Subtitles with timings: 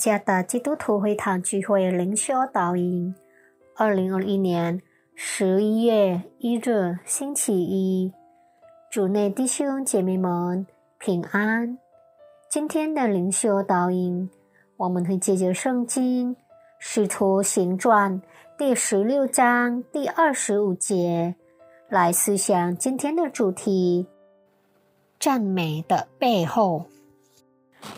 [0.00, 3.14] 耶加达基督徒会堂聚会灵修导引，
[3.76, 4.80] 二零二一年
[5.14, 8.10] 十一月一日星期一，
[8.90, 10.66] 主内弟兄姐妹们
[10.98, 11.76] 平安。
[12.48, 14.30] 今天的灵修导引，
[14.78, 16.34] 我们会借着圣经
[16.78, 18.22] 《使徒行传》
[18.56, 21.34] 第十六章第二十五节
[21.90, 24.06] 来思想今天的主题：
[25.18, 26.86] 赞美的背后。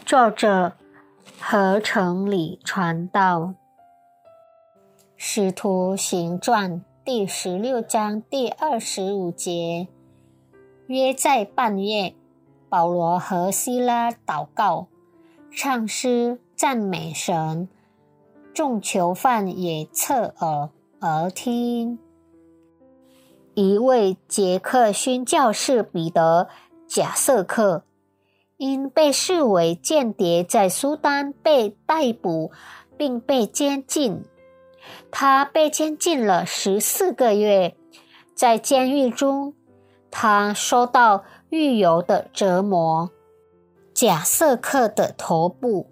[0.05, 0.73] 作者。
[1.45, 3.41] 合城里传道，
[5.17, 9.89] 《使徒行传》第十六章第二十五节，
[10.87, 12.15] 约在半夜，
[12.69, 14.87] 保罗和希拉祷告、
[15.51, 17.69] 唱诗、赞美神，
[18.55, 21.99] 众囚犯也侧耳而听。
[23.55, 26.49] 一位捷克逊教士彼得·
[26.87, 27.83] 贾瑟克。
[28.63, 32.53] 因被视为间谍，在苏丹被逮捕
[32.97, 34.23] 并被监禁。
[35.11, 37.77] 他被监禁了十四个月，
[38.37, 39.55] 在监狱中，
[40.13, 43.11] 他受到狱友的折磨。
[43.93, 45.91] 贾瑟克的头部、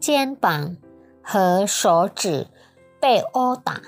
[0.00, 0.76] 肩膀
[1.22, 2.48] 和手指
[2.98, 3.82] 被殴打，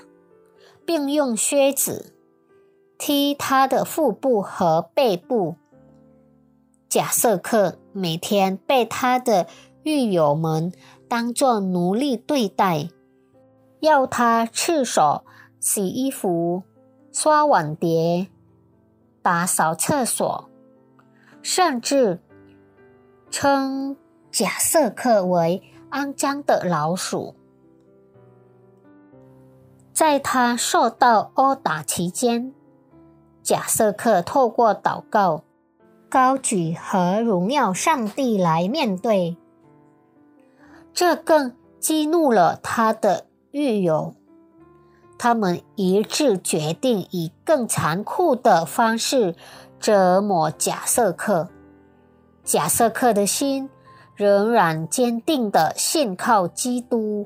[0.85, 2.15] 并用靴子
[2.97, 5.57] 踢他的腹部和背部。
[6.87, 9.47] 贾瑟克每天被他的
[9.83, 10.73] 狱友们
[11.07, 12.89] 当作奴隶对待，
[13.79, 15.23] 要他赤手
[15.59, 16.63] 洗衣服、
[17.11, 18.27] 刷碗碟、
[19.21, 20.49] 打扫厕所，
[21.41, 22.19] 甚至
[23.29, 23.95] 称
[24.31, 27.35] 贾瑟克为肮脏的老鼠。
[29.93, 32.51] 在他受到殴打期间，
[33.43, 35.43] 贾瑟克透过祷告。
[36.13, 39.35] 高举和荣耀上帝来面对，
[40.93, 44.13] 这更激怒了他的狱友。
[45.17, 49.33] 他们一致决定以更残酷的方式
[49.79, 51.49] 折磨贾瑟克。
[52.43, 53.71] 贾瑟克的心
[54.15, 57.25] 仍然坚定的信靠基督。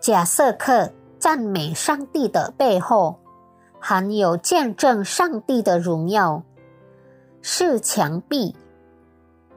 [0.00, 0.90] 贾瑟克
[1.20, 3.20] 赞美上帝的背后，
[3.78, 6.42] 含有见证上帝的荣耀。
[7.40, 8.54] 是墙壁、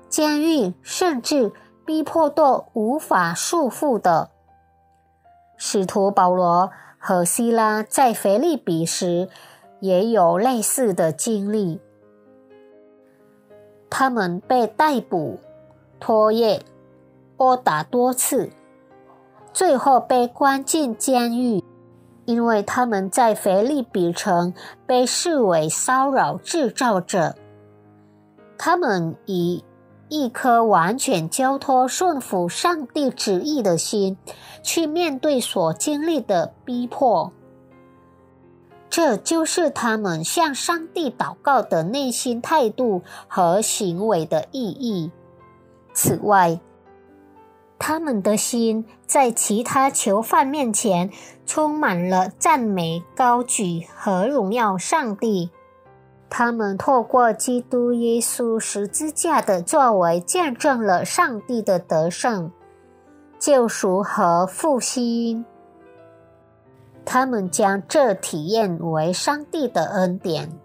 [0.08, 1.52] 监狱，甚至
[1.86, 4.30] 逼迫都无法束缚的。
[5.58, 9.30] 使徒保罗和希拉在腓利比时
[9.80, 11.80] 也有类似的经历。
[13.90, 15.40] 他们被逮捕、
[16.00, 16.62] 拖曳、
[17.38, 18.50] 殴打多次，
[19.52, 21.63] 最后被关进监狱，
[22.25, 24.53] 因为他们在腓利比城
[24.88, 27.36] 被视为骚扰制造者。
[28.63, 29.63] 他们以
[30.07, 34.19] 一颗完全交托、顺服上帝旨意的心，
[34.61, 37.33] 去面对所经历的逼迫。
[38.88, 45.09] 这就是他们向上帝祷告的内心态度和行为的意义。
[45.95, 46.59] 此外，
[47.79, 51.09] 他们的心在其他囚犯面前
[51.47, 55.50] 充满了赞美、高举和荣耀上帝。
[56.34, 62.50] 他们透过基督耶稣十字架的作为，见证了上帝的得胜、
[63.38, 65.44] 救赎和复兴。
[67.03, 70.58] 他们将这体验为上帝的恩典。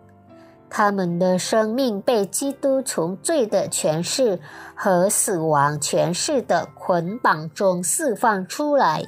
[0.71, 4.39] 他们的生命被基督从罪的权势
[4.77, 9.05] 和死亡权势的捆绑中释放出来。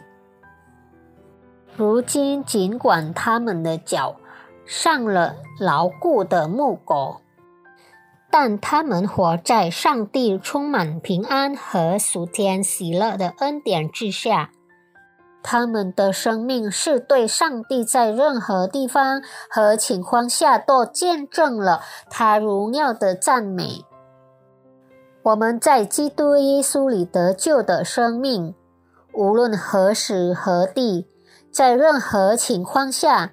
[1.77, 4.17] 如今，尽管他们的脚，
[4.69, 7.23] 上了牢固的木狗，
[8.31, 14.51] 但他们活在上帝充满平安和属天喜乐的恩典之下。
[15.42, 23.87] 他们的生命是对上帝在任何地方和情况下都见证了他荣耀的赞美。
[25.22, 28.54] 我们在基督耶稣里得救的生命，
[29.15, 31.07] 无论何时何地，
[31.51, 33.33] 在任何情况下，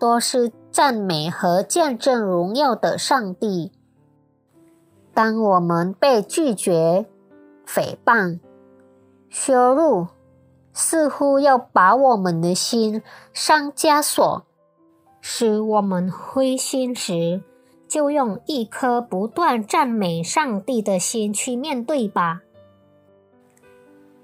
[0.00, 0.50] 都是。
[0.74, 3.70] 赞美和见证荣耀的上帝。
[5.14, 7.06] 当我们被拒绝、
[7.64, 8.40] 诽谤、
[9.30, 10.08] 羞辱，
[10.72, 13.00] 似乎要把我们的心
[13.32, 14.42] 上枷锁，
[15.20, 17.40] 使我们灰心时，
[17.86, 22.40] 就用一颗不断赞美上帝的心去面对吧。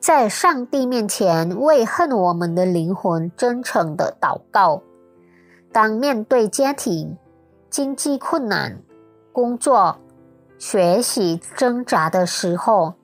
[0.01, 4.83] 在上帝面前，为恨我们的灵魂真诚的祷告。
[5.73, 7.17] 当面对家庭、
[7.69, 8.83] 经济困难、
[9.33, 9.99] 工作、
[10.59, 12.95] 学习挣扎的时候，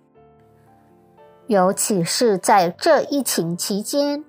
[1.46, 4.24] 尤其是在这疫情期间，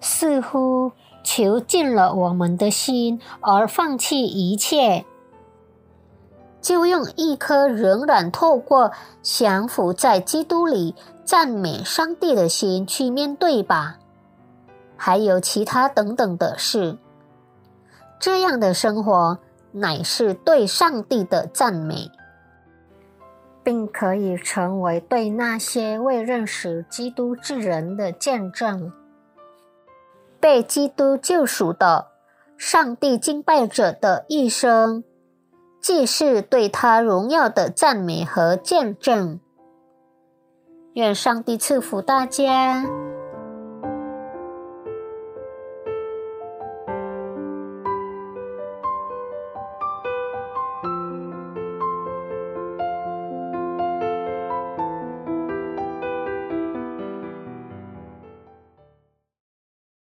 [0.00, 0.90] 似乎
[1.22, 5.04] 囚禁了我们的心，而放弃一切，
[6.60, 8.90] 就用一颗仍然透过
[9.22, 13.98] 降服在基督里赞美上帝的心去面对吧。
[14.96, 16.98] 还有其他等等的事，
[18.18, 19.38] 这样的生活
[19.72, 22.10] 乃是对上帝的赞美。
[23.68, 28.90] 并可以成为对那些未认识基督之人的见证。
[30.40, 32.06] 被基督救赎的
[32.56, 35.04] 上帝敬拜者的一生，
[35.82, 39.38] 既是对他荣耀的赞美和见证。
[40.94, 42.86] 愿上帝赐福大家。